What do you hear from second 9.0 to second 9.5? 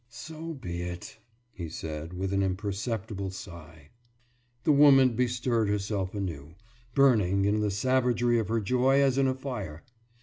in a